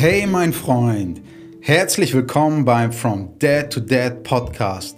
[0.00, 1.20] Hey mein Freund,
[1.60, 4.96] herzlich willkommen beim From Dad to Dad Podcast.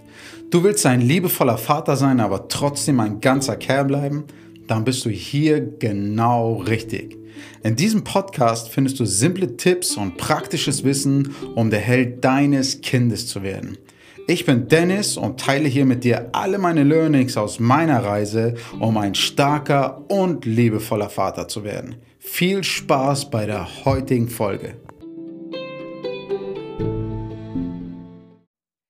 [0.50, 4.24] Du willst ein liebevoller Vater sein, aber trotzdem ein ganzer Kerl bleiben?
[4.66, 7.16] Dann bist du hier genau richtig.
[7.62, 13.26] In diesem Podcast findest du simple Tipps und praktisches Wissen, um der Held deines Kindes
[13.26, 13.78] zu werden.
[14.28, 18.98] Ich bin Dennis und teile hier mit dir alle meine Learnings aus meiner Reise, um
[18.98, 21.94] ein starker und liebevoller Vater zu werden.
[22.18, 24.74] Viel Spaß bei der heutigen Folge.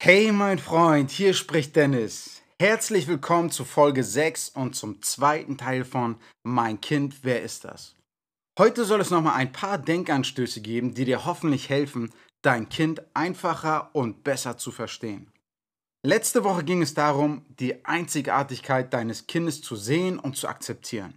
[0.02, 2.40] Hey mein Freund, hier spricht Dennis.
[2.59, 7.95] Herzlich willkommen zu Folge 6 und zum zweiten Teil von Mein Kind, wer ist das?
[8.59, 13.90] Heute soll es nochmal ein paar Denkanstöße geben, die dir hoffentlich helfen, dein Kind einfacher
[13.92, 15.30] und besser zu verstehen.
[16.02, 21.12] Letzte Woche ging es darum, die Einzigartigkeit deines Kindes zu sehen und zu akzeptieren.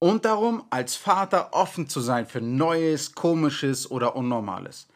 [0.00, 4.88] Und darum, als Vater offen zu sein für Neues, Komisches oder Unnormales.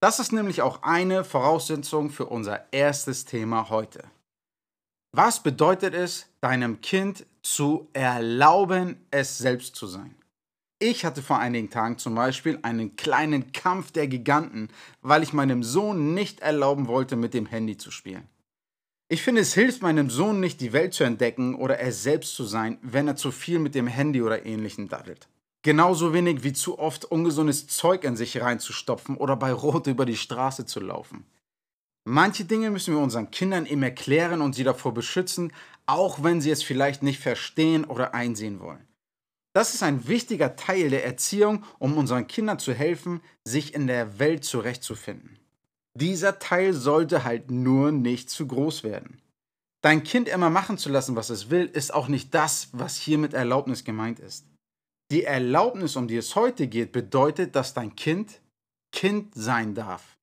[0.00, 4.04] Das ist nämlich auch eine Voraussetzung für unser erstes Thema heute.
[5.12, 10.14] Was bedeutet es, deinem Kind zu erlauben, es selbst zu sein?
[10.78, 14.68] Ich hatte vor einigen Tagen zum Beispiel einen kleinen Kampf der Giganten,
[15.00, 18.28] weil ich meinem Sohn nicht erlauben wollte, mit dem Handy zu spielen.
[19.08, 22.44] Ich finde, es hilft meinem Sohn nicht, die Welt zu entdecken oder er selbst zu
[22.44, 25.28] sein, wenn er zu viel mit dem Handy oder ähnlichem daddelt.
[25.66, 30.16] Genauso wenig wie zu oft ungesundes Zeug in sich reinzustopfen oder bei Rot über die
[30.16, 31.26] Straße zu laufen.
[32.04, 35.52] Manche Dinge müssen wir unseren Kindern eben erklären und sie davor beschützen,
[35.84, 38.86] auch wenn sie es vielleicht nicht verstehen oder einsehen wollen.
[39.54, 44.20] Das ist ein wichtiger Teil der Erziehung, um unseren Kindern zu helfen, sich in der
[44.20, 45.40] Welt zurechtzufinden.
[45.94, 49.20] Dieser Teil sollte halt nur nicht zu groß werden.
[49.80, 53.18] Dein Kind immer machen zu lassen, was es will, ist auch nicht das, was hier
[53.18, 54.46] mit Erlaubnis gemeint ist.
[55.10, 58.40] Die Erlaubnis, um die es heute geht, bedeutet, dass dein Kind
[58.92, 60.16] Kind sein darf.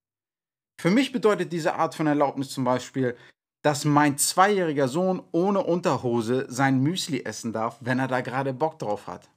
[0.82, 3.16] Für mich bedeutet diese Art von Erlaubnis zum Beispiel,
[3.64, 8.80] dass mein zweijähriger Sohn ohne Unterhose sein Müsli essen darf, wenn er da gerade Bock
[8.80, 9.30] drauf hat.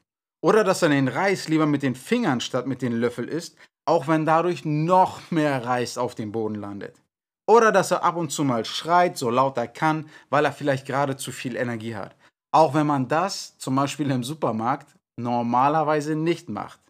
[0.42, 4.08] Oder dass er den Reis lieber mit den Fingern statt mit den Löffel isst, auch
[4.08, 7.00] wenn dadurch noch mehr Reis auf dem Boden landet.
[7.48, 10.86] Oder dass er ab und zu mal schreit, so laut er kann, weil er vielleicht
[10.86, 12.16] gerade zu viel Energie hat.
[12.52, 16.80] Auch wenn man das, zum Beispiel im Supermarkt, normalerweise nicht macht.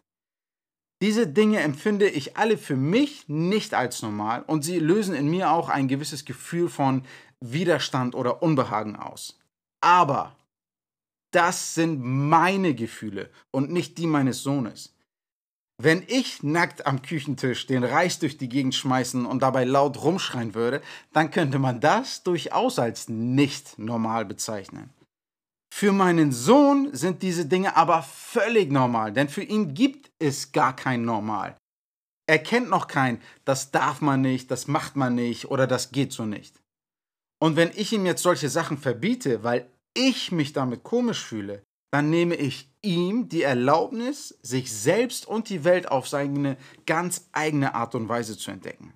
[1.01, 5.51] Diese Dinge empfinde ich alle für mich nicht als normal und sie lösen in mir
[5.51, 7.03] auch ein gewisses Gefühl von
[7.39, 9.37] Widerstand oder Unbehagen aus.
[9.79, 10.35] Aber
[11.31, 14.95] das sind meine Gefühle und nicht die meines Sohnes.
[15.79, 20.55] Wenn ich nackt am Küchentisch den Reis durch die Gegend schmeißen und dabei laut rumschreien
[20.55, 20.81] würde,
[21.13, 24.89] dann könnte man das durchaus als nicht normal bezeichnen.
[25.79, 30.75] Für meinen Sohn sind diese Dinge aber völlig normal, denn für ihn gibt es gar
[30.75, 31.55] kein Normal.
[32.25, 36.13] Er kennt noch kein, das darf man nicht, das macht man nicht oder das geht
[36.13, 36.59] so nicht.
[37.39, 41.61] Und wenn ich ihm jetzt solche Sachen verbiete, weil ich mich damit komisch fühle,
[41.93, 47.75] dann nehme ich ihm die Erlaubnis, sich selbst und die Welt auf seine ganz eigene
[47.75, 48.95] Art und Weise zu entdecken.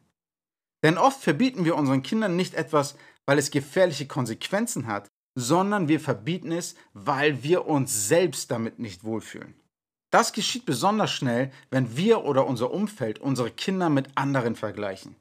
[0.84, 2.96] Denn oft verbieten wir unseren Kindern nicht etwas,
[3.28, 9.04] weil es gefährliche Konsequenzen hat, sondern wir verbieten es, weil wir uns selbst damit nicht
[9.04, 9.56] wohlfühlen.
[10.12, 15.16] Das geschieht besonders schnell, wenn wir oder unser Umfeld unsere Kinder mit anderen vergleichen.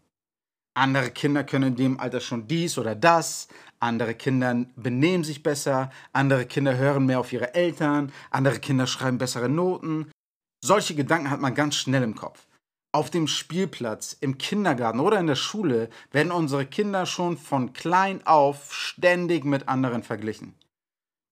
[0.75, 5.91] Andere Kinder können in dem Alter schon dies oder das, andere Kinder benehmen sich besser,
[6.13, 10.11] andere Kinder hören mehr auf ihre Eltern, andere Kinder schreiben bessere Noten.
[10.65, 12.47] Solche Gedanken hat man ganz schnell im Kopf.
[12.93, 18.27] Auf dem Spielplatz, im Kindergarten oder in der Schule werden unsere Kinder schon von klein
[18.27, 20.55] auf ständig mit anderen verglichen.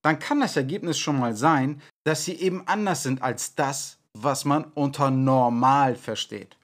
[0.03, 4.45] Dann kann das Ergebnis schon mal sein, dass sie eben anders sind als das, was
[4.45, 6.57] man unter normal versteht.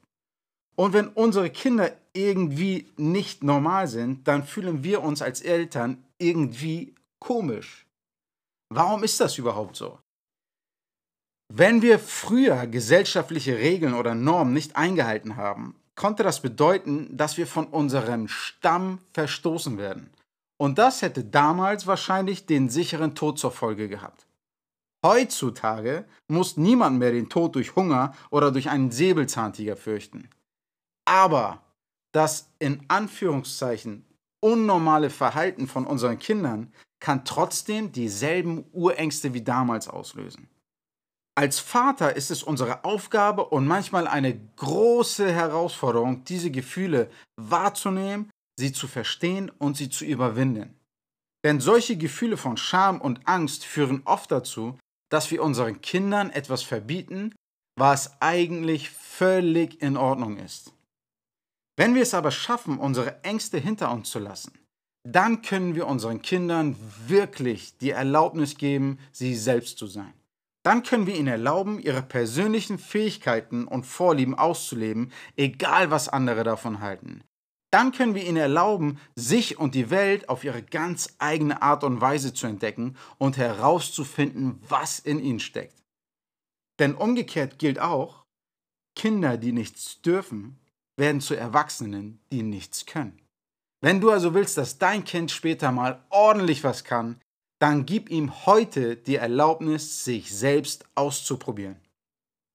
[0.77, 6.95] Und wenn unsere Kinder irgendwie nicht normal sind, dann fühlen wir uns als Eltern irgendwie
[7.19, 7.87] komisch.
[8.71, 9.99] Warum ist das überhaupt so?
[11.57, 17.47] Wenn wir früher gesellschaftliche Regeln oder Normen nicht eingehalten haben, konnte das bedeuten, dass wir
[17.47, 20.11] von unserem Stamm verstoßen werden.
[20.57, 24.27] Und das hätte damals wahrscheinlich den sicheren Tod zur Folge gehabt.
[25.07, 30.29] Heutzutage muss niemand mehr den Tod durch Hunger oder durch einen Säbelzahntiger fürchten.
[31.05, 31.63] Aber
[32.11, 34.05] das in Anführungszeichen
[34.41, 40.49] unnormale Verhalten von unseren Kindern kann trotzdem dieselben Urängste wie damals auslösen.
[41.37, 48.73] Als Vater ist es unsere Aufgabe und manchmal eine große Herausforderung, diese Gefühle wahrzunehmen, sie
[48.73, 50.79] zu verstehen und sie zu überwinden.
[51.45, 54.79] Denn solche Gefühle von Scham und Angst führen oft dazu,
[55.11, 57.35] dass wir unseren Kindern etwas verbieten,
[57.77, 60.73] was eigentlich völlig in Ordnung ist.
[61.77, 64.53] Wenn wir es aber schaffen, unsere Ängste hinter uns zu lassen,
[65.07, 66.77] dann können wir unseren Kindern
[67.07, 70.15] wirklich die Erlaubnis geben, sie selbst zu sein.
[70.65, 76.81] Dann können wir ihnen erlauben, ihre persönlichen Fähigkeiten und Vorlieben auszuleben, egal was andere davon
[76.81, 77.23] halten.
[77.71, 82.01] Dann können wir ihnen erlauben, sich und die Welt auf ihre ganz eigene Art und
[82.01, 85.83] Weise zu entdecken und herauszufinden, was in ihnen steckt.
[86.79, 88.25] Denn umgekehrt gilt auch,
[88.97, 90.59] Kinder, die nichts dürfen,
[90.97, 93.21] werden zu Erwachsenen, die nichts können.
[93.83, 97.21] Wenn du also willst, dass dein Kind später mal ordentlich was kann,
[97.65, 101.77] dann gib ihm heute die Erlaubnis, sich selbst auszuprobieren.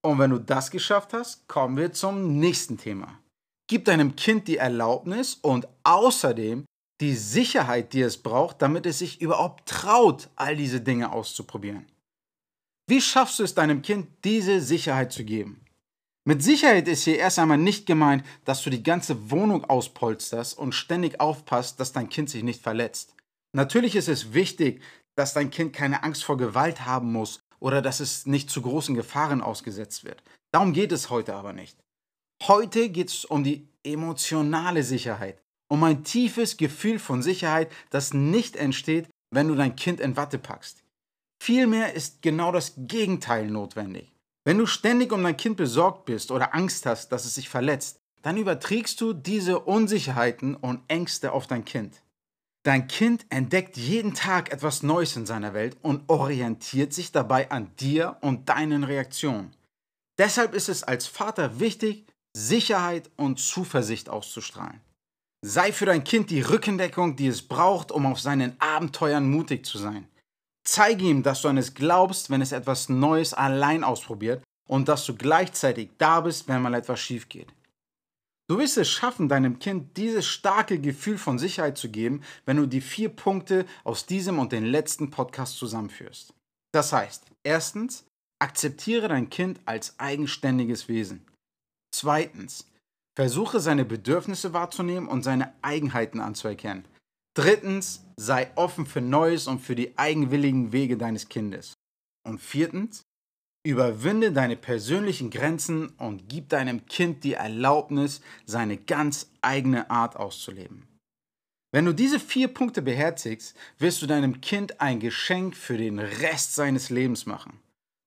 [0.03, 3.17] Und wenn du das geschafft hast, kommen wir zum nächsten Thema.
[3.67, 6.63] Gib deinem Kind die Erlaubnis und außerdem
[7.01, 11.87] die Sicherheit, die es braucht, damit es sich überhaupt traut, all diese Dinge auszuprobieren.
[12.87, 15.65] Wie schaffst du es deinem Kind, diese Sicherheit zu geben?
[16.23, 20.75] Mit Sicherheit ist hier erst einmal nicht gemeint, dass du die ganze Wohnung auspolsterst und
[20.75, 23.15] ständig aufpasst, dass dein Kind sich nicht verletzt.
[23.51, 24.81] Natürlich ist es wichtig,
[25.19, 28.95] dass dein Kind keine Angst vor Gewalt haben muss oder dass es nicht zu großen
[28.95, 30.23] Gefahren ausgesetzt wird.
[30.53, 31.77] Darum geht es heute aber nicht.
[32.43, 38.55] Heute geht es um die emotionale Sicherheit, um ein tiefes Gefühl von Sicherheit, das nicht
[38.55, 40.83] entsteht, wenn du dein Kind in Watte packst.
[41.43, 44.13] Vielmehr ist genau das Gegenteil notwendig.
[44.45, 47.99] Wenn du ständig um dein Kind besorgt bist oder Angst hast, dass es sich verletzt,
[48.21, 52.01] dann überträgst du diese Unsicherheiten und Ängste auf dein Kind.
[52.63, 57.73] Dein Kind entdeckt jeden Tag etwas Neues in seiner Welt und orientiert sich dabei an
[57.77, 59.55] dir und deinen Reaktionen.
[60.17, 64.81] Deshalb ist es als Vater wichtig, Sicherheit und Zuversicht auszustrahlen.
[65.41, 69.77] Sei für dein Kind die Rückendeckung, die es braucht, um auf seinen Abenteuern mutig zu
[69.77, 70.09] sein.
[70.65, 75.05] Zeige ihm, dass du an es glaubst, wenn es etwas Neues allein ausprobiert und dass
[75.05, 77.47] du gleichzeitig da bist, wenn mal etwas schief geht.
[78.49, 82.65] Du wirst es schaffen, deinem Kind dieses starke Gefühl von Sicherheit zu geben, wenn du
[82.65, 86.33] die vier Punkte aus diesem und den letzten Podcast zusammenführst.
[86.73, 88.05] Das heißt, erstens,
[88.41, 91.25] akzeptiere dein Kind als eigenständiges Wesen.
[91.93, 92.67] Zweitens,
[93.15, 96.85] versuche seine Bedürfnisse wahrzunehmen und seine Eigenheiten anzuerkennen.
[97.37, 101.73] Drittens, sei offen für Neues und für die eigenwilligen Wege deines Kindes.
[102.27, 103.03] Und viertens,
[103.63, 110.87] überwinde deine persönlichen Grenzen und gib deinem Kind die Erlaubnis, seine ganz eigene Art auszuleben.
[111.71, 116.55] Wenn du diese vier Punkte beherzigst, wirst du deinem Kind ein Geschenk für den Rest
[116.55, 117.59] seines Lebens machen.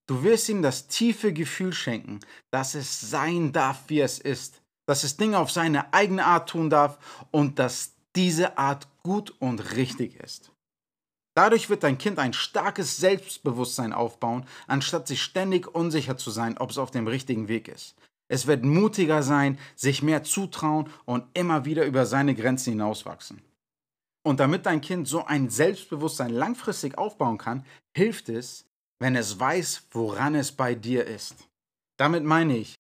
[0.08, 2.20] Du wirst ihm das tiefe Gefühl schenken,
[2.50, 6.70] dass es sein darf, wie es ist, dass es Dinge auf seine eigene Art tun
[6.70, 6.98] darf
[7.30, 10.51] und dass diese Art gut und richtig ist.
[11.34, 16.70] Dadurch wird dein Kind ein starkes Selbstbewusstsein aufbauen, anstatt sich ständig unsicher zu sein, ob
[16.70, 17.94] es auf dem richtigen Weg ist.
[18.28, 23.42] Es wird mutiger sein, sich mehr zutrauen und immer wieder über seine Grenzen hinauswachsen.
[24.24, 28.66] Und damit dein Kind so ein Selbstbewusstsein langfristig aufbauen kann, hilft es,
[29.00, 31.48] wenn es weiß, woran es bei dir ist.
[31.98, 32.74] Damit meine ich,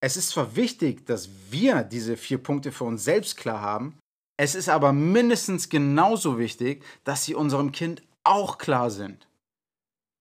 [0.00, 3.98] es ist zwar wichtig, dass wir diese vier Punkte für uns selbst klar haben,
[4.36, 9.28] es ist aber mindestens genauso wichtig, dass sie unserem Kind auch klar sind.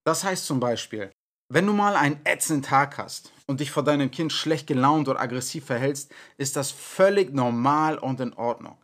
[0.06, 1.12] Das heißt zum Beispiel,
[1.50, 5.20] wenn du mal einen ätzenden Tag hast und dich vor deinem Kind schlecht gelaunt oder
[5.20, 8.78] aggressiv verhältst, ist das völlig normal und in Ordnung.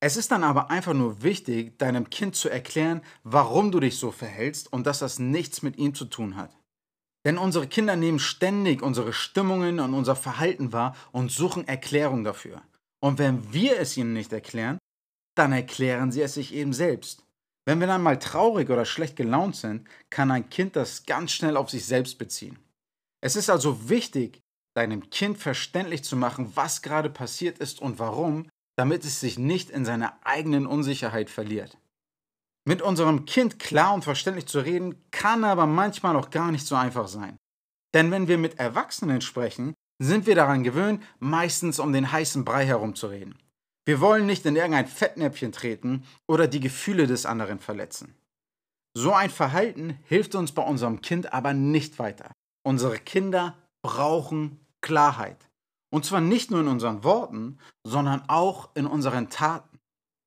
[0.00, 4.10] Es ist dann aber einfach nur wichtig, deinem Kind zu erklären, warum du dich so
[4.10, 6.54] verhältst und dass das nichts mit ihm zu tun hat.
[7.24, 12.60] Denn unsere Kinder nehmen ständig unsere Stimmungen und unser Verhalten wahr und suchen Erklärung dafür.
[13.04, 14.78] Und wenn wir es ihnen nicht erklären,
[15.36, 17.22] dann erklären sie es sich eben selbst.
[17.66, 21.58] Wenn wir dann mal traurig oder schlecht gelaunt sind, kann ein Kind das ganz schnell
[21.58, 22.58] auf sich selbst beziehen.
[23.22, 24.40] Es ist also wichtig,
[24.74, 29.68] deinem Kind verständlich zu machen, was gerade passiert ist und warum, damit es sich nicht
[29.68, 31.76] in seiner eigenen Unsicherheit verliert.
[32.66, 36.74] Mit unserem Kind klar und verständlich zu reden, kann aber manchmal auch gar nicht so
[36.74, 37.36] einfach sein.
[37.92, 42.66] Denn wenn wir mit Erwachsenen sprechen, sind wir daran gewöhnt, meistens um den heißen Brei
[42.66, 43.38] herumzureden.
[43.86, 48.14] Wir wollen nicht in irgendein Fettnäpfchen treten oder die Gefühle des anderen verletzen.
[48.96, 52.32] So ein Verhalten hilft uns bei unserem Kind aber nicht weiter.
[52.64, 55.48] Unsere Kinder brauchen Klarheit.
[55.92, 59.78] Und zwar nicht nur in unseren Worten, sondern auch in unseren Taten.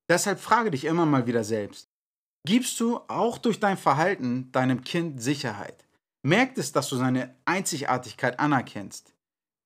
[0.09, 1.89] Deshalb frage dich immer mal wieder selbst,
[2.45, 5.85] gibst du auch durch dein Verhalten deinem Kind Sicherheit?
[6.23, 9.13] Merkt es, dass du seine Einzigartigkeit anerkennst?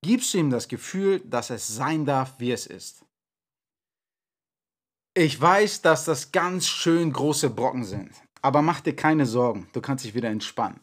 [0.04, 3.06] Gibst du ihm das Gefühl, dass es sein darf, wie es ist.
[5.14, 9.82] Ich weiß, dass das ganz schön große Brocken sind, aber mach dir keine Sorgen, du
[9.82, 10.80] kannst dich wieder entspannen.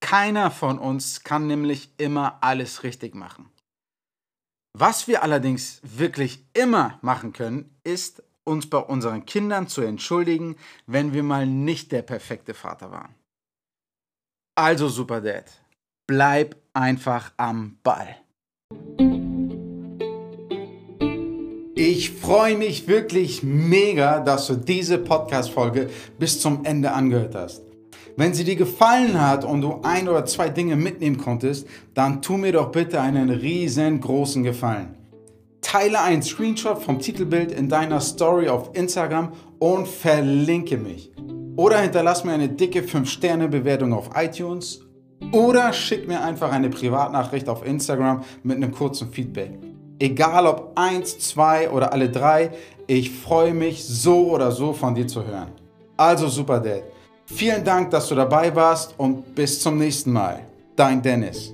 [0.00, 3.50] Keiner von uns kann nämlich immer alles richtig machen.
[4.76, 10.56] Was wir allerdings wirklich immer machen können, ist uns bei unseren Kindern zu entschuldigen,
[10.86, 13.14] wenn wir mal nicht der perfekte Vater waren.
[14.56, 15.59] Also Super Dad,
[16.10, 18.16] bleib einfach am Ball.
[21.76, 25.88] Ich freue mich wirklich mega, dass du diese Podcast-Folge
[26.18, 27.62] bis zum Ende angehört hast.
[28.16, 32.36] Wenn sie dir gefallen hat und du ein oder zwei Dinge mitnehmen konntest, dann tu
[32.36, 34.96] mir doch bitte einen riesengroßen Gefallen.
[35.60, 41.12] Teile einen Screenshot vom Titelbild in deiner Story auf Instagram und verlinke mich.
[41.54, 44.89] Oder hinterlass mir eine dicke 5-Sterne-Bewertung auf iTunes.
[45.32, 49.52] Oder schick mir einfach eine Privatnachricht auf Instagram mit einem kurzen Feedback.
[49.98, 52.50] Egal ob eins, zwei oder alle drei,
[52.86, 55.48] ich freue mich so oder so von dir zu hören.
[55.96, 56.82] Also super Dad.
[57.26, 60.40] Vielen Dank, dass du dabei warst und bis zum nächsten Mal.
[60.74, 61.52] Dein Dennis.